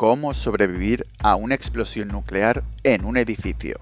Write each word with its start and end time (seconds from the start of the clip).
cómo 0.00 0.32
sobrevivir 0.32 1.06
a 1.18 1.36
una 1.36 1.54
explosión 1.54 2.08
nuclear 2.08 2.64
en 2.84 3.04
un 3.04 3.18
edificio. 3.18 3.78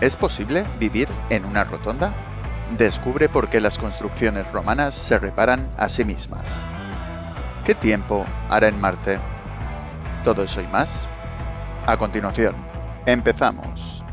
¿Es 0.00 0.14
posible 0.14 0.64
vivir 0.78 1.08
en 1.30 1.44
una 1.44 1.64
rotonda? 1.64 2.14
Descubre 2.78 3.28
por 3.28 3.50
qué 3.50 3.60
las 3.60 3.76
construcciones 3.76 4.46
romanas 4.52 4.94
se 4.94 5.18
reparan 5.18 5.74
a 5.76 5.88
sí 5.88 6.04
mismas. 6.04 6.62
¿Qué 7.64 7.74
tiempo 7.74 8.24
hará 8.48 8.68
en 8.68 8.80
Marte? 8.80 9.18
Todo 10.22 10.44
eso 10.44 10.60
y 10.60 10.66
más. 10.68 11.08
A 11.86 11.96
continuación, 11.96 12.54
empezamos. 13.04 14.04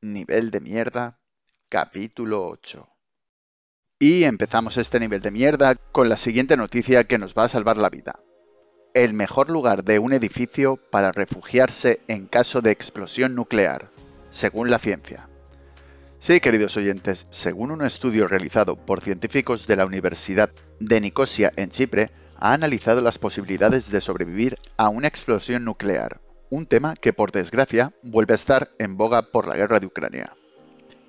Nivel 0.00 0.50
de 0.50 0.60
mierda, 0.60 1.20
capítulo 1.68 2.44
8. 2.44 2.88
Y 4.02 4.24
empezamos 4.24 4.78
este 4.78 4.98
nivel 4.98 5.20
de 5.20 5.30
mierda 5.30 5.74
con 5.74 6.08
la 6.08 6.16
siguiente 6.16 6.56
noticia 6.56 7.04
que 7.04 7.18
nos 7.18 7.34
va 7.34 7.44
a 7.44 7.48
salvar 7.50 7.76
la 7.76 7.90
vida. 7.90 8.20
El 8.94 9.12
mejor 9.12 9.50
lugar 9.50 9.84
de 9.84 9.98
un 9.98 10.14
edificio 10.14 10.78
para 10.90 11.12
refugiarse 11.12 12.00
en 12.08 12.26
caso 12.26 12.62
de 12.62 12.70
explosión 12.70 13.34
nuclear, 13.34 13.90
según 14.30 14.70
la 14.70 14.78
ciencia. 14.78 15.28
Sí, 16.18 16.40
queridos 16.40 16.78
oyentes, 16.78 17.26
según 17.28 17.72
un 17.72 17.84
estudio 17.84 18.26
realizado 18.26 18.74
por 18.74 19.02
científicos 19.02 19.66
de 19.66 19.76
la 19.76 19.84
Universidad 19.84 20.48
de 20.78 20.98
Nicosia 21.02 21.52
en 21.56 21.68
Chipre, 21.68 22.08
ha 22.36 22.54
analizado 22.54 23.02
las 23.02 23.18
posibilidades 23.18 23.90
de 23.90 24.00
sobrevivir 24.00 24.56
a 24.78 24.88
una 24.88 25.08
explosión 25.08 25.66
nuclear, 25.66 26.22
un 26.48 26.64
tema 26.64 26.94
que 26.94 27.12
por 27.12 27.32
desgracia 27.32 27.92
vuelve 28.02 28.32
a 28.32 28.36
estar 28.36 28.70
en 28.78 28.96
boga 28.96 29.30
por 29.30 29.46
la 29.46 29.56
guerra 29.56 29.78
de 29.78 29.88
Ucrania. 29.88 30.32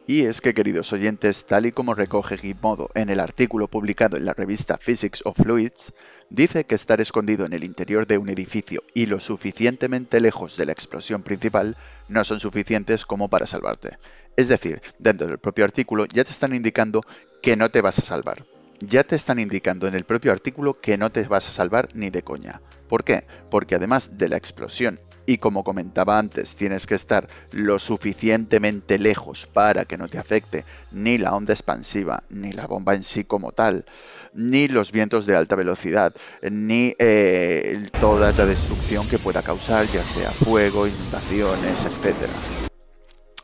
Y 0.07 0.25
es 0.25 0.41
que, 0.41 0.53
queridos 0.53 0.91
oyentes, 0.93 1.45
tal 1.45 1.67
y 1.67 1.71
como 1.71 1.93
recoge 1.93 2.37
Gizmodo 2.37 2.89
en 2.95 3.09
el 3.09 3.19
artículo 3.19 3.67
publicado 3.67 4.17
en 4.17 4.25
la 4.25 4.33
revista 4.33 4.77
Physics 4.77 5.21
of 5.25 5.37
Fluids, 5.37 5.93
dice 6.29 6.65
que 6.65 6.75
estar 6.75 6.99
escondido 6.99 7.45
en 7.45 7.53
el 7.53 7.63
interior 7.63 8.07
de 8.07 8.17
un 8.17 8.29
edificio 8.29 8.83
y 8.93 9.05
lo 9.05 9.19
suficientemente 9.19 10.19
lejos 10.19 10.57
de 10.57 10.65
la 10.65 10.71
explosión 10.71 11.23
principal 11.23 11.77
no 12.07 12.23
son 12.23 12.39
suficientes 12.39 13.05
como 13.05 13.29
para 13.29 13.45
salvarte. 13.45 13.97
Es 14.35 14.47
decir, 14.47 14.81
dentro 14.97 15.27
del 15.27 15.37
propio 15.37 15.65
artículo 15.65 16.05
ya 16.05 16.23
te 16.23 16.31
están 16.31 16.55
indicando 16.55 17.03
que 17.41 17.55
no 17.55 17.69
te 17.69 17.81
vas 17.81 17.99
a 17.99 18.03
salvar. 18.03 18.43
Ya 18.79 19.03
te 19.03 19.15
están 19.15 19.39
indicando 19.39 19.87
en 19.87 19.93
el 19.93 20.05
propio 20.05 20.31
artículo 20.31 20.79
que 20.79 20.97
no 20.97 21.11
te 21.11 21.23
vas 21.25 21.47
a 21.47 21.51
salvar 21.51 21.89
ni 21.93 22.09
de 22.09 22.23
coña. 22.23 22.61
¿Por 22.89 23.03
qué? 23.03 23.25
Porque 23.51 23.75
además 23.75 24.17
de 24.17 24.27
la 24.27 24.37
explosión 24.37 24.99
y 25.25 25.37
como 25.37 25.63
comentaba 25.63 26.17
antes, 26.17 26.55
tienes 26.55 26.87
que 26.87 26.95
estar 26.95 27.27
lo 27.51 27.79
suficientemente 27.79 28.99
lejos 28.99 29.47
para 29.47 29.85
que 29.85 29.97
no 29.97 30.07
te 30.07 30.17
afecte 30.17 30.65
ni 30.91 31.17
la 31.17 31.35
onda 31.35 31.53
expansiva, 31.53 32.23
ni 32.29 32.51
la 32.51 32.67
bomba 32.67 32.95
en 32.95 33.03
sí 33.03 33.23
como 33.23 33.51
tal, 33.51 33.85
ni 34.33 34.67
los 34.67 34.91
vientos 34.91 35.25
de 35.25 35.35
alta 35.35 35.55
velocidad, 35.55 36.15
ni 36.41 36.95
eh, 36.99 37.89
toda 37.99 38.33
la 38.35 38.45
destrucción 38.45 39.07
que 39.07 39.19
pueda 39.19 39.43
causar, 39.43 39.89
ya 39.89 40.03
sea 40.03 40.33
fuego, 40.33 40.87
inundaciones, 40.87 41.85
etc. 41.85 42.33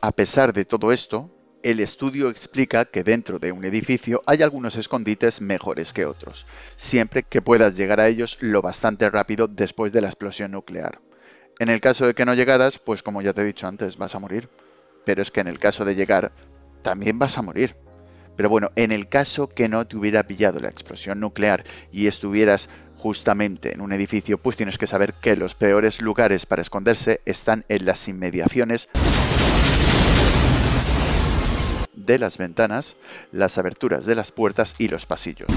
A 0.00 0.12
pesar 0.12 0.52
de 0.52 0.64
todo 0.64 0.92
esto, 0.92 1.30
el 1.62 1.80
estudio 1.80 2.30
explica 2.30 2.84
que 2.84 3.02
dentro 3.02 3.38
de 3.38 3.52
un 3.52 3.64
edificio 3.64 4.22
hay 4.26 4.42
algunos 4.42 4.76
escondites 4.76 5.40
mejores 5.40 5.92
que 5.92 6.06
otros, 6.06 6.46
siempre 6.76 7.24
que 7.24 7.42
puedas 7.42 7.76
llegar 7.76 8.00
a 8.00 8.08
ellos 8.08 8.38
lo 8.40 8.62
bastante 8.62 9.10
rápido 9.10 9.48
después 9.48 9.92
de 9.92 10.00
la 10.00 10.08
explosión 10.08 10.52
nuclear. 10.52 11.00
En 11.60 11.70
el 11.70 11.80
caso 11.80 12.06
de 12.06 12.14
que 12.14 12.24
no 12.24 12.34
llegaras, 12.34 12.78
pues 12.78 13.02
como 13.02 13.20
ya 13.20 13.32
te 13.32 13.40
he 13.42 13.44
dicho 13.44 13.66
antes, 13.66 13.96
vas 13.96 14.14
a 14.14 14.20
morir. 14.20 14.48
Pero 15.04 15.22
es 15.22 15.32
que 15.32 15.40
en 15.40 15.48
el 15.48 15.58
caso 15.58 15.84
de 15.84 15.96
llegar, 15.96 16.32
también 16.82 17.18
vas 17.18 17.36
a 17.36 17.42
morir. 17.42 17.74
Pero 18.36 18.48
bueno, 18.48 18.70
en 18.76 18.92
el 18.92 19.08
caso 19.08 19.48
que 19.48 19.68
no 19.68 19.84
te 19.84 19.96
hubiera 19.96 20.22
pillado 20.22 20.60
la 20.60 20.68
explosión 20.68 21.18
nuclear 21.18 21.64
y 21.90 22.06
estuvieras 22.06 22.68
justamente 22.96 23.74
en 23.74 23.80
un 23.80 23.92
edificio, 23.92 24.38
pues 24.38 24.56
tienes 24.56 24.78
que 24.78 24.86
saber 24.86 25.14
que 25.14 25.36
los 25.36 25.56
peores 25.56 26.00
lugares 26.00 26.46
para 26.46 26.62
esconderse 26.62 27.20
están 27.24 27.64
en 27.68 27.86
las 27.86 28.06
inmediaciones 28.06 28.88
de 31.94 32.18
las 32.20 32.38
ventanas, 32.38 32.94
las 33.32 33.58
aberturas 33.58 34.06
de 34.06 34.14
las 34.14 34.30
puertas 34.30 34.76
y 34.78 34.86
los 34.86 35.06
pasillos 35.06 35.48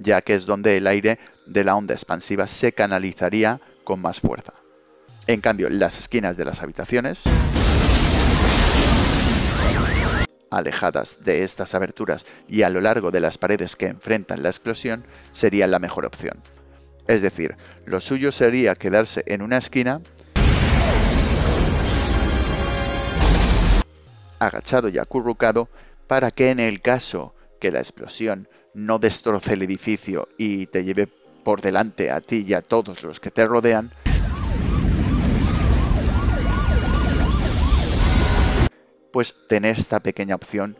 ya 0.00 0.22
que 0.22 0.34
es 0.34 0.46
donde 0.46 0.78
el 0.78 0.86
aire 0.86 1.18
de 1.50 1.64
la 1.64 1.74
onda 1.74 1.94
expansiva 1.94 2.46
se 2.46 2.72
canalizaría 2.72 3.60
con 3.82 4.00
más 4.00 4.20
fuerza. 4.20 4.52
En 5.26 5.40
cambio, 5.40 5.68
las 5.68 5.98
esquinas 5.98 6.36
de 6.36 6.44
las 6.44 6.62
habitaciones, 6.62 7.24
alejadas 10.50 11.24
de 11.24 11.42
estas 11.42 11.74
aberturas 11.74 12.24
y 12.48 12.62
a 12.62 12.70
lo 12.70 12.80
largo 12.80 13.10
de 13.10 13.20
las 13.20 13.36
paredes 13.36 13.74
que 13.74 13.86
enfrentan 13.86 14.44
la 14.44 14.48
explosión, 14.48 15.04
sería 15.32 15.66
la 15.66 15.80
mejor 15.80 16.06
opción. 16.06 16.40
Es 17.08 17.20
decir, 17.20 17.56
lo 17.84 18.00
suyo 18.00 18.30
sería 18.30 18.76
quedarse 18.76 19.24
en 19.26 19.42
una 19.42 19.56
esquina 19.56 20.00
agachado 24.38 24.88
y 24.88 24.98
acurrucado 24.98 25.68
para 26.06 26.30
que 26.30 26.50
en 26.50 26.60
el 26.60 26.80
caso 26.80 27.34
que 27.60 27.72
la 27.72 27.80
explosión 27.80 28.48
no 28.72 29.00
destroce 29.00 29.54
el 29.54 29.62
edificio 29.62 30.28
y 30.38 30.66
te 30.66 30.84
lleve 30.84 31.08
por 31.42 31.60
delante 31.60 32.10
a 32.10 32.20
ti 32.20 32.44
y 32.46 32.54
a 32.54 32.62
todos 32.62 33.02
los 33.02 33.20
que 33.20 33.30
te 33.30 33.46
rodean, 33.46 33.92
pues 39.12 39.34
tener 39.48 39.78
esta 39.78 40.00
pequeña 40.00 40.34
opción 40.34 40.76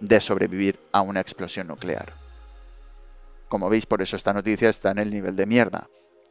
de 0.00 0.20
sobrevivir 0.20 0.78
a 0.92 1.00
una 1.00 1.20
explosión 1.20 1.66
nuclear. 1.66 2.12
Como 3.48 3.68
veis, 3.68 3.86
por 3.86 4.02
eso 4.02 4.16
esta 4.16 4.32
noticia 4.32 4.68
está 4.68 4.90
en 4.92 4.98
el 4.98 5.10
nivel 5.10 5.36
de 5.36 5.46
mierda. 5.46 5.88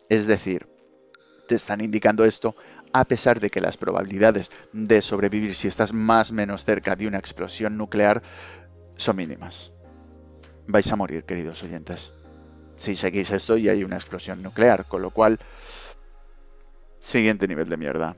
Es 0.09 0.27
decir, 0.27 0.67
te 1.47 1.55
están 1.55 1.81
indicando 1.81 2.25
esto 2.25 2.55
a 2.93 3.05
pesar 3.05 3.39
de 3.39 3.49
que 3.49 3.61
las 3.61 3.77
probabilidades 3.77 4.51
de 4.73 5.01
sobrevivir 5.01 5.55
si 5.55 5.67
estás 5.67 5.93
más 5.93 6.31
o 6.31 6.33
menos 6.33 6.63
cerca 6.63 6.95
de 6.95 7.07
una 7.07 7.19
explosión 7.19 7.77
nuclear 7.77 8.21
son 8.97 9.15
mínimas 9.15 9.71
vais 10.71 10.91
a 10.91 10.95
morir, 10.95 11.23
queridos 11.25 11.63
oyentes. 11.63 12.11
Si 12.81 12.95
seguís 12.95 13.29
esto 13.29 13.57
y 13.57 13.69
hay 13.69 13.83
una 13.83 13.95
explosión 13.95 14.41
nuclear, 14.41 14.85
con 14.85 15.03
lo 15.03 15.11
cual, 15.11 15.39
siguiente 16.97 17.47
nivel 17.47 17.69
de 17.69 17.77
mierda. 17.77 18.15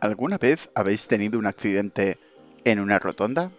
¿Alguna 0.00 0.38
vez 0.38 0.70
habéis 0.74 1.06
tenido 1.06 1.38
un 1.38 1.46
accidente 1.46 2.18
en 2.64 2.80
una 2.80 2.98
rotonda? 2.98 3.52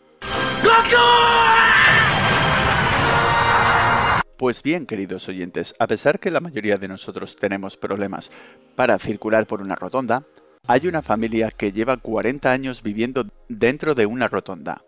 Pues 4.35 4.61
bien, 4.63 4.85
queridos 4.85 5.29
oyentes, 5.29 5.73
a 5.79 5.87
pesar 5.87 6.19
que 6.19 6.29
la 6.29 6.41
mayoría 6.41 6.75
de 6.75 6.89
nosotros 6.89 7.37
tenemos 7.37 7.77
problemas 7.77 8.31
para 8.75 8.99
circular 8.99 9.47
por 9.47 9.61
una 9.61 9.75
rotonda, 9.75 10.25
hay 10.67 10.87
una 10.87 11.03
familia 11.03 11.51
que 11.51 11.71
lleva 11.71 11.95
40 11.95 12.51
años 12.51 12.83
viviendo 12.83 13.27
dentro 13.47 13.95
de 13.95 14.05
una 14.05 14.27
rotonda. 14.27 14.81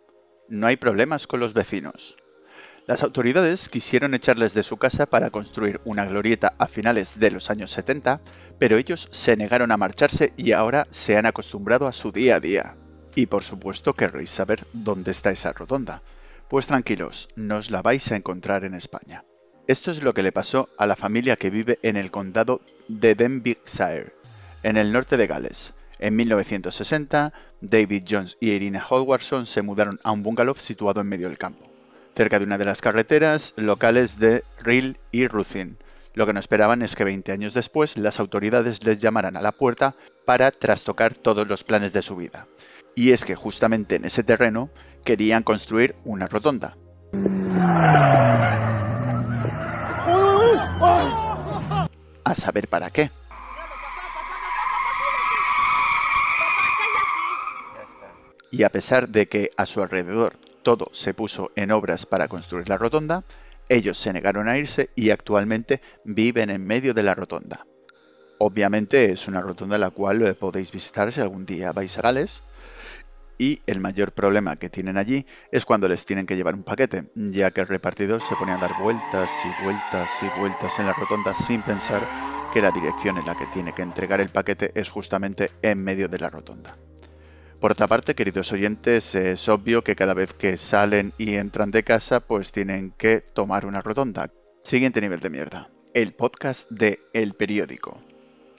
No 0.50 0.68
hay 0.68 0.76
problemas 0.76 1.28
con 1.28 1.40
los 1.40 1.54
vecinos. 1.54 2.18
Las 2.88 3.04
autoridades 3.04 3.68
quisieron 3.68 4.14
echarles 4.14 4.54
de 4.54 4.64
su 4.64 4.78
casa 4.78 5.08
para 5.08 5.30
construir 5.30 5.82
una 5.84 6.06
glorieta 6.06 6.54
a 6.58 6.70
finales 6.70 7.20
de 7.20 7.32
los 7.32 7.50
años 7.50 7.70
70, 7.72 8.22
pero 8.60 8.78
ellos 8.78 9.10
se 9.12 9.36
negaron 9.36 9.74
a 9.74 9.78
marcharse 9.78 10.32
y 10.38 10.54
ahora 10.54 10.88
se 10.90 11.18
han 11.18 11.26
acostumbrado 11.26 11.86
a 11.88 11.92
su 11.92 12.14
día 12.14 12.38
a 12.38 12.40
día. 12.40 12.78
Y 13.14 13.26
por 13.26 13.44
supuesto 13.44 13.94
querréis 13.94 14.30
saber 14.30 14.66
dónde 14.72 15.12
está 15.12 15.32
esa 15.32 15.52
rotonda. 15.52 16.02
Pues 16.48 16.68
tranquilos, 16.68 17.28
nos 17.36 17.72
la 17.72 17.82
vais 17.82 18.10
a 18.14 18.16
encontrar 18.16 18.64
en 18.64 18.74
España. 18.74 19.26
Esto 19.68 19.92
es 19.92 20.02
lo 20.02 20.14
que 20.14 20.24
le 20.24 20.32
pasó 20.32 20.70
a 20.78 20.86
la 20.86 20.96
familia 20.96 21.36
que 21.36 21.50
vive 21.50 21.80
en 21.82 21.98
el 21.98 22.10
condado 22.10 22.62
de 22.88 23.16
Denbighshire, 23.16 24.14
en 24.64 24.78
el 24.78 24.94
norte 24.94 25.18
de 25.18 25.28
Gales. 25.28 25.74
En 26.00 26.16
1960, 26.16 27.34
David 27.60 28.06
Jones 28.10 28.38
y 28.40 28.52
Irina 28.52 28.86
Howardson 28.90 29.46
se 29.46 29.62
mudaron 29.62 30.00
a 30.06 30.14
un 30.14 30.24
bungalow 30.24 30.56
situado 30.56 31.02
en 31.02 31.10
medio 31.10 31.28
del 31.28 31.38
campo 31.38 31.67
cerca 32.18 32.40
de 32.40 32.46
una 32.46 32.58
de 32.58 32.66
las 32.66 32.82
carreteras 32.82 33.54
locales 33.58 34.18
de 34.18 34.44
Ril 34.64 34.98
y 35.12 35.28
Ruthin. 35.28 35.78
Lo 36.16 36.26
que 36.26 36.34
no 36.34 36.40
esperaban 36.40 36.82
es 36.82 36.96
que 36.96 37.04
20 37.04 37.32
años 37.32 37.54
después 37.54 37.96
las 37.96 38.20
autoridades 38.20 38.84
les 38.84 38.98
llamaran 38.98 39.38
a 39.38 39.42
la 39.42 39.52
puerta 39.52 39.96
para 40.26 40.50
trastocar 40.50 41.14
todos 41.14 41.48
los 41.48 41.64
planes 41.64 41.94
de 41.94 42.02
su 42.02 42.16
vida. 42.16 42.48
Y 42.96 43.12
es 43.12 43.24
que 43.24 43.36
justamente 43.36 43.98
en 43.98 44.06
ese 44.06 44.24
terreno 44.24 44.72
querían 45.06 45.44
construir 45.44 45.96
una 46.06 46.26
rotonda. 46.26 46.76
A 52.24 52.34
saber 52.34 52.68
para 52.68 52.90
qué. 52.90 53.12
Y 58.50 58.64
a 58.64 58.70
pesar 58.70 59.08
de 59.08 59.28
que 59.28 59.52
a 59.56 59.68
su 59.68 59.84
alrededor 59.84 60.47
todo 60.68 60.90
se 60.92 61.14
puso 61.14 61.50
en 61.56 61.72
obras 61.72 62.06
para 62.06 62.28
construir 62.28 62.68
la 62.68 62.78
rotonda, 62.78 63.24
ellos 63.70 63.98
se 63.98 64.12
negaron 64.12 64.50
a 64.50 64.58
irse 64.58 64.90
y 64.98 65.12
actualmente 65.12 65.80
viven 66.04 66.50
en 66.50 66.68
medio 66.68 66.94
de 66.94 67.04
la 67.04 67.14
rotonda. 67.14 67.66
Obviamente 68.38 69.14
es 69.14 69.30
una 69.30 69.40
rotonda 69.40 69.78
la 69.78 69.92
cual 69.92 70.24
eh, 70.24 70.34
podéis 70.34 70.74
visitar 70.74 71.14
si 71.14 71.22
algún 71.22 71.46
día 71.46 71.72
vais 71.72 71.98
a 71.98 72.02
Gales. 72.02 72.44
y 73.38 73.62
el 73.66 73.80
mayor 73.80 74.12
problema 74.12 74.58
que 74.58 74.70
tienen 74.70 74.98
allí 74.98 75.26
es 75.54 75.64
cuando 75.64 75.88
les 75.88 76.06
tienen 76.06 76.26
que 76.26 76.36
llevar 76.36 76.56
un 76.56 76.64
paquete, 76.64 77.06
ya 77.16 77.52
que 77.52 77.62
el 77.62 77.68
repartidor 77.68 78.22
se 78.22 78.36
pone 78.36 78.52
a 78.52 78.58
dar 78.58 78.74
vueltas 78.74 79.46
y 79.46 79.54
vueltas 79.54 80.22
y 80.22 80.28
vueltas 80.28 80.80
en 80.80 80.88
la 80.88 80.94
rotonda 80.94 81.34
sin 81.34 81.64
pensar 81.64 82.10
que 82.52 82.62
la 82.62 82.74
dirección 82.74 83.18
en 83.18 83.26
la 83.26 83.36
que 83.36 83.48
tiene 83.48 83.72
que 83.72 83.84
entregar 83.84 84.20
el 84.20 84.32
paquete 84.32 84.74
es 84.76 84.90
justamente 84.90 85.50
en 85.62 85.82
medio 85.82 86.10
de 86.10 86.20
la 86.20 86.30
rotonda. 86.30 86.76
Por 87.60 87.72
otra 87.72 87.88
parte, 87.88 88.14
queridos 88.14 88.52
oyentes, 88.52 89.16
es 89.16 89.50
obvio 89.50 89.84
que 89.84 89.96
cada 89.96 90.14
vez 90.14 90.32
que 90.32 90.58
salen 90.58 91.12
y 91.18 91.38
entran 91.38 91.72
de 91.72 91.84
casa, 91.84 92.20
pues 92.20 92.52
tienen 92.52 92.92
que 92.92 93.22
tomar 93.22 93.66
una 93.66 93.82
rotonda. 93.82 94.32
Siguiente 94.64 95.02
nivel 95.02 95.20
de 95.20 95.32
mierda. 95.32 95.72
El 95.96 96.14
podcast 96.14 96.70
de 96.70 97.00
El 97.14 97.34
Periódico. 97.34 98.00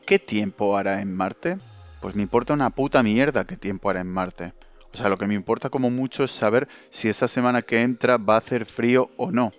¿Qué 0.04 0.18
tiempo 0.18 0.76
hará 0.76 1.00
en 1.00 1.14
Marte? 1.14 1.58
Pues 2.00 2.16
me 2.16 2.22
importa 2.22 2.54
una 2.54 2.70
puta 2.70 3.04
mierda 3.04 3.44
qué 3.44 3.56
tiempo 3.56 3.88
hará 3.88 4.00
en 4.00 4.10
Marte. 4.10 4.52
O 4.92 4.96
sea, 4.96 5.08
lo 5.08 5.16
que 5.16 5.28
me 5.28 5.34
importa 5.34 5.70
como 5.70 5.90
mucho 5.90 6.24
es 6.24 6.32
saber 6.32 6.66
si 6.90 7.08
esta 7.08 7.28
semana 7.28 7.62
que 7.62 7.82
entra 7.82 8.16
va 8.16 8.34
a 8.34 8.38
hacer 8.38 8.64
frío 8.64 9.10
o 9.16 9.30
no. 9.30 9.52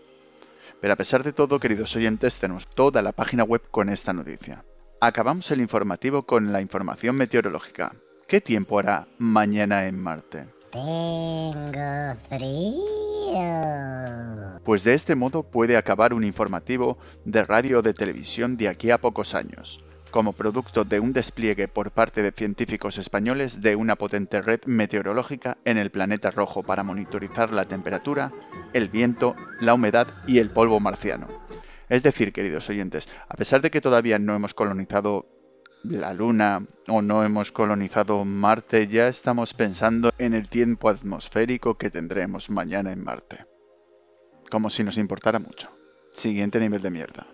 Pero 0.82 0.94
a 0.94 0.98
pesar 0.98 1.24
de 1.24 1.32
todo, 1.32 1.62
queridos 1.62 1.96
oyentes, 1.96 2.40
tenemos 2.40 2.68
toda 2.68 3.02
la 3.02 3.14
página 3.14 3.46
web 3.46 3.62
con 3.72 3.88
esta 3.88 4.12
noticia. 4.12 4.66
Acabamos 5.00 5.50
el 5.52 5.62
informativo 5.62 6.24
con 6.24 6.52
la 6.52 6.60
información 6.60 7.16
meteorológica. 7.16 7.96
¿Qué 8.30 8.40
tiempo 8.42 8.78
hará 8.78 9.08
mañana 9.18 9.88
en 9.88 10.00
Marte? 10.00 10.46
Tengo 10.72 12.16
frío. 12.30 13.34
Pues 14.64 14.84
de 14.84 14.94
este 14.94 15.16
modo 15.16 15.42
puede 15.42 15.78
acabar 15.78 16.14
un 16.14 16.24
informativo 16.24 17.00
de 17.26 17.44
radio 17.44 17.80
o 17.80 17.82
de 17.82 17.96
televisión 17.96 18.56
de 18.56 18.68
aquí 18.68 18.92
a 18.92 19.00
pocos 19.00 19.34
años 19.34 19.84
como 20.12 20.34
producto 20.34 20.84
de 20.84 21.00
un 21.00 21.12
despliegue 21.12 21.68
por 21.68 21.90
parte 21.90 22.22
de 22.22 22.32
científicos 22.32 23.00
españoles 23.00 23.64
de 23.64 23.76
una 23.76 23.96
potente 23.96 24.44
red 24.44 24.60
meteorológica 24.66 25.58
en 25.66 25.80
el 25.80 25.90
planeta 25.90 26.30
rojo 26.30 26.62
para 26.62 26.84
monitorizar 26.84 27.52
la 27.52 27.66
temperatura, 27.66 28.32
el 28.74 28.90
viento, 28.90 29.36
la 29.60 29.74
humedad 29.74 30.08
y 30.28 30.38
el 30.38 30.52
polvo 30.52 30.80
marciano. 30.80 31.28
Es 31.90 32.04
decir, 32.04 32.32
queridos 32.32 32.70
oyentes, 32.70 33.10
a 33.28 33.36
pesar 33.36 33.62
de 33.62 33.72
que 33.72 33.82
todavía 33.82 34.20
no 34.20 34.36
hemos 34.36 34.54
colonizado 34.54 35.26
la 35.84 36.14
Luna 36.14 36.66
o 36.88 37.02
no 37.02 37.24
hemos 37.24 37.52
colonizado 37.52 38.24
Marte, 38.26 38.88
ya 38.88 39.08
estamos 39.08 39.54
pensando 39.54 40.12
en 40.18 40.34
el 40.34 40.50
tiempo 40.50 40.90
atmosférico 40.90 41.78
que 41.78 41.90
tendremos 41.90 42.50
mañana 42.50 42.92
en 42.92 43.04
Marte. 43.04 43.46
Como 44.50 44.70
si 44.70 44.84
nos 44.84 44.98
importara 44.98 45.40
mucho. 45.40 45.70
Siguiente 46.12 46.60
nivel 46.60 46.82
de 46.82 46.92
mierda. 46.92 47.28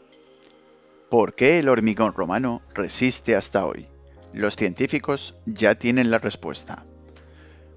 ¿Por 1.10 1.34
qué 1.34 1.60
el 1.60 1.70
hormigón 1.70 2.14
romano 2.14 2.62
resiste 2.74 3.36
hasta 3.36 3.66
hoy? 3.66 3.88
Los 4.34 4.56
científicos 4.56 5.36
ya 5.46 5.76
tienen 5.76 6.12
la 6.12 6.18
respuesta. 6.18 6.84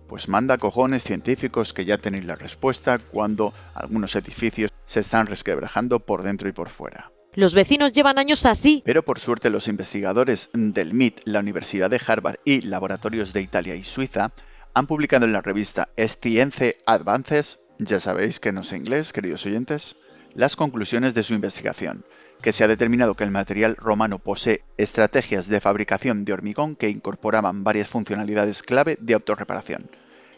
Pues 0.09 0.29
manda 0.29 0.59
cojones 0.59 1.05
científicos 1.05 1.73
que 1.73 1.85
ya 1.85 1.99
tenéis 1.99 2.25
la 2.25 2.35
respuesta 2.35 2.99
cuando 2.99 3.53
algunos 3.75 4.17
edificios 4.17 4.73
se 4.87 5.01
están 5.01 5.27
resquebrajando 5.27 6.01
por 6.01 6.23
dentro 6.23 6.49
y 6.49 6.53
por 6.53 6.69
fuera. 6.69 7.13
Los 7.39 7.55
vecinos 7.55 7.93
llevan 7.93 8.19
años 8.19 8.45
así. 8.47 8.83
Pero 8.85 9.05
por 9.05 9.21
suerte 9.21 9.49
los 9.49 9.69
investigadores 9.69 10.51
del 10.55 10.93
MIT, 10.93 11.21
la 11.25 11.39
Universidad 11.39 11.89
de 11.89 12.01
Harvard 12.05 12.41
y 12.45 12.63
laboratorios 12.63 13.33
de 13.33 13.43
Italia 13.43 13.77
y 13.77 13.85
Suiza 13.85 14.33
han 14.75 14.89
publicado 14.89 15.25
en 15.25 15.33
la 15.33 15.41
revista 15.41 15.89
Science 15.97 16.79
Advances, 16.85 17.61
ya 17.79 18.01
sabéis 18.01 18.41
que 18.41 18.51
no 18.51 18.65
sé 18.65 18.79
inglés, 18.79 19.13
queridos 19.13 19.47
oyentes, 19.47 19.95
las 20.35 20.57
conclusiones 20.57 21.15
de 21.15 21.23
su 21.23 21.33
investigación, 21.33 22.05
que 22.43 22.53
se 22.53 22.65
ha 22.65 22.67
determinado 22.67 23.15
que 23.15 23.23
el 23.23 23.31
material 23.31 23.77
romano 23.77 24.19
posee 24.19 24.65
estrategias 24.77 25.47
de 25.47 25.61
fabricación 25.61 26.25
de 26.25 26.33
hormigón 26.33 26.75
que 26.75 26.89
incorporaban 26.89 27.63
varias 27.63 27.87
funcionalidades 27.87 28.65
clave 28.65 28.99
de 29.01 29.15
autorreparación. 29.15 29.89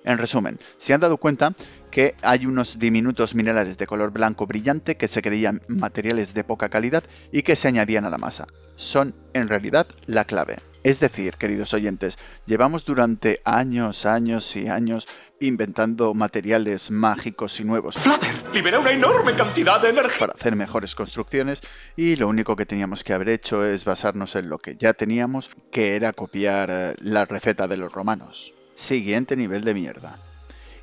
En 0.04 0.18
resumen, 0.18 0.58
se 0.78 0.94
han 0.94 1.00
dado 1.00 1.18
cuenta 1.18 1.54
que 1.90 2.14
hay 2.22 2.46
unos 2.46 2.78
diminutos 2.78 3.34
minerales 3.34 3.76
de 3.76 3.86
color 3.86 4.12
blanco 4.12 4.46
brillante 4.46 4.96
que 4.96 5.08
se 5.08 5.22
creían 5.22 5.60
materiales 5.68 6.34
de 6.34 6.44
poca 6.44 6.68
calidad 6.68 7.04
y 7.32 7.42
que 7.42 7.56
se 7.56 7.68
añadían 7.68 8.04
a 8.04 8.10
la 8.10 8.18
masa. 8.18 8.46
Son 8.76 9.14
en 9.34 9.48
realidad 9.48 9.86
la 10.06 10.24
clave. 10.24 10.58
Es 10.82 10.98
decir, 11.00 11.34
queridos 11.34 11.74
oyentes, 11.74 12.18
llevamos 12.46 12.86
durante 12.86 13.42
años, 13.44 14.06
años 14.06 14.56
y 14.56 14.68
años 14.68 15.06
inventando 15.38 16.14
materiales 16.14 16.90
mágicos 16.90 17.60
y 17.60 17.64
nuevos 17.64 17.96
Flutter 17.96 18.34
libera 18.52 18.78
una 18.78 18.92
enorme 18.92 19.34
cantidad 19.34 19.80
de 19.80 19.90
energía. 19.90 20.18
para 20.18 20.32
hacer 20.32 20.54
mejores 20.56 20.94
construcciones 20.94 21.60
y 21.96 22.16
lo 22.16 22.28
único 22.28 22.56
que 22.56 22.66
teníamos 22.66 23.04
que 23.04 23.12
haber 23.12 23.30
hecho 23.30 23.64
es 23.64 23.84
basarnos 23.84 24.36
en 24.36 24.48
lo 24.48 24.58
que 24.58 24.76
ya 24.76 24.94
teníamos, 24.94 25.50
que 25.70 25.96
era 25.96 26.12
copiar 26.12 26.68
eh, 26.70 26.94
la 27.00 27.24
receta 27.26 27.68
de 27.68 27.76
los 27.76 27.92
romanos. 27.92 28.54
Siguiente 28.80 29.36
nivel 29.36 29.62
de 29.62 29.74
mierda. 29.74 30.18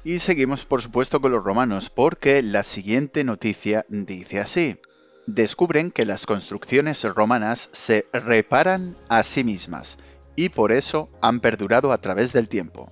Y 0.03 0.19
seguimos 0.19 0.65
por 0.65 0.83
supuesto 0.83 1.19
con 1.19 1.31
los 1.31 1.43
romanos, 1.43 1.89
porque 1.89 2.43
la 2.43 2.61
siguiente 2.61 3.23
noticia 3.23 3.87
dice 3.89 4.39
así. 4.39 4.79
Descubren 5.25 5.89
que 5.89 6.05
las 6.05 6.27
construcciones 6.27 7.03
romanas 7.15 7.69
se 7.71 8.05
reparan 8.13 8.95
a 9.09 9.23
sí 9.23 9.43
mismas 9.43 9.97
y 10.35 10.49
por 10.49 10.73
eso 10.73 11.09
han 11.21 11.39
perdurado 11.39 11.91
a 11.91 11.97
través 11.97 12.33
del 12.33 12.47
tiempo. 12.47 12.91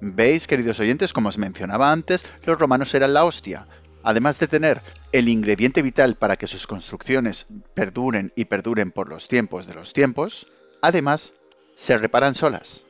Veis, 0.00 0.46
queridos 0.46 0.78
oyentes, 0.78 1.12
como 1.12 1.28
os 1.28 1.38
mencionaba 1.38 1.90
antes, 1.90 2.24
los 2.44 2.56
romanos 2.56 2.94
eran 2.94 3.14
la 3.14 3.24
hostia. 3.24 3.66
Además 4.04 4.38
de 4.38 4.46
tener 4.46 4.80
el 5.10 5.28
ingrediente 5.28 5.82
vital 5.82 6.14
para 6.14 6.36
que 6.36 6.46
sus 6.46 6.68
construcciones 6.68 7.48
perduren 7.74 8.32
y 8.36 8.44
perduren 8.44 8.92
por 8.92 9.08
los 9.08 9.26
tiempos 9.26 9.66
de 9.66 9.74
los 9.74 9.92
tiempos, 9.92 10.46
además 10.82 11.32
se 11.74 11.98
reparan 11.98 12.36
solas. 12.36 12.85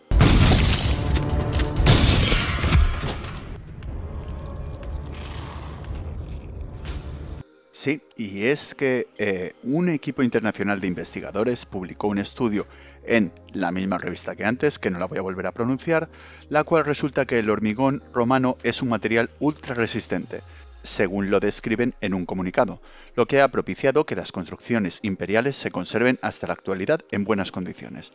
Sí, 7.86 8.02
y 8.16 8.46
es 8.46 8.74
que 8.74 9.06
eh, 9.16 9.52
un 9.62 9.88
equipo 9.88 10.24
internacional 10.24 10.80
de 10.80 10.88
investigadores 10.88 11.66
publicó 11.66 12.08
un 12.08 12.18
estudio 12.18 12.66
en 13.04 13.30
la 13.52 13.70
misma 13.70 13.96
revista 13.96 14.34
que 14.34 14.44
antes, 14.44 14.80
que 14.80 14.90
no 14.90 14.98
la 14.98 15.06
voy 15.06 15.18
a 15.18 15.22
volver 15.22 15.46
a 15.46 15.52
pronunciar, 15.52 16.08
la 16.48 16.64
cual 16.64 16.84
resulta 16.84 17.26
que 17.26 17.38
el 17.38 17.48
hormigón 17.48 18.02
romano 18.12 18.58
es 18.64 18.82
un 18.82 18.88
material 18.88 19.30
ultra 19.38 19.74
resistente, 19.74 20.42
según 20.82 21.30
lo 21.30 21.38
describen 21.38 21.94
en 22.00 22.14
un 22.14 22.26
comunicado, 22.26 22.82
lo 23.14 23.26
que 23.26 23.40
ha 23.40 23.52
propiciado 23.52 24.04
que 24.04 24.16
las 24.16 24.32
construcciones 24.32 24.98
imperiales 25.02 25.56
se 25.56 25.70
conserven 25.70 26.18
hasta 26.22 26.48
la 26.48 26.54
actualidad 26.54 27.02
en 27.12 27.22
buenas 27.22 27.52
condiciones. 27.52 28.10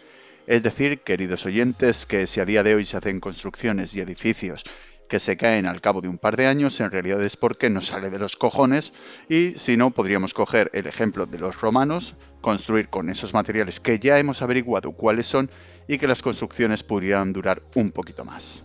Es 0.47 0.63
decir, 0.63 0.99
queridos 0.99 1.45
oyentes, 1.45 2.05
que 2.05 2.27
si 2.27 2.41
a 2.41 2.45
día 2.45 2.63
de 2.63 2.75
hoy 2.75 2.85
se 2.85 2.97
hacen 2.97 3.21
construcciones 3.21 3.95
y 3.95 4.01
edificios 4.01 4.65
que 5.11 5.19
se 5.19 5.35
caen 5.35 5.65
al 5.65 5.81
cabo 5.81 5.99
de 5.99 6.07
un 6.07 6.17
par 6.17 6.37
de 6.37 6.45
años, 6.45 6.79
en 6.79 6.89
realidad 6.89 7.21
es 7.21 7.35
porque 7.35 7.69
no 7.69 7.81
sale 7.81 8.09
de 8.09 8.17
los 8.17 8.37
cojones 8.37 8.93
y 9.27 9.59
si 9.59 9.75
no, 9.75 9.91
podríamos 9.91 10.33
coger 10.33 10.69
el 10.71 10.87
ejemplo 10.87 11.25
de 11.25 11.37
los 11.37 11.59
romanos, 11.59 12.15
construir 12.39 12.87
con 12.87 13.09
esos 13.09 13.33
materiales 13.33 13.81
que 13.81 13.99
ya 13.99 14.19
hemos 14.19 14.41
averiguado 14.41 14.93
cuáles 14.93 15.27
son 15.27 15.51
y 15.85 15.97
que 15.97 16.07
las 16.07 16.21
construcciones 16.21 16.83
pudieran 16.83 17.33
durar 17.33 17.61
un 17.75 17.91
poquito 17.91 18.23
más. 18.23 18.63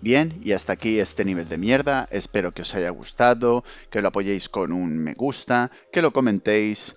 Bien, 0.00 0.34
y 0.42 0.50
hasta 0.50 0.72
aquí 0.72 0.98
este 0.98 1.24
nivel 1.24 1.48
de 1.48 1.58
mierda. 1.58 2.08
Espero 2.10 2.50
que 2.50 2.62
os 2.62 2.74
haya 2.74 2.90
gustado, 2.90 3.62
que 3.88 4.02
lo 4.02 4.08
apoyéis 4.08 4.48
con 4.48 4.72
un 4.72 4.98
me 4.98 5.14
gusta, 5.14 5.70
que 5.92 6.02
lo 6.02 6.12
comentéis 6.12 6.96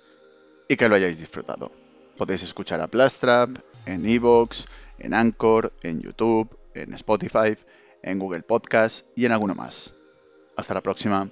y 0.68 0.76
que 0.76 0.90
lo 0.90 0.96
hayáis 0.96 1.20
disfrutado. 1.20 1.72
Podéis 2.18 2.42
escuchar 2.42 2.82
a 2.82 2.88
Plastrap 2.88 3.60
en 3.86 4.08
Evox, 4.08 4.66
en 4.98 5.14
Anchor, 5.14 5.72
en 5.84 6.02
YouTube, 6.02 6.58
en 6.74 6.96
Spotify, 6.96 7.56
en 8.04 8.20
Google 8.20 8.44
Podcast 8.44 9.08
y 9.16 9.26
en 9.26 9.32
alguno 9.32 9.56
más. 9.56 9.94
Hasta 10.56 10.74
la 10.74 10.82
próxima. 10.82 11.30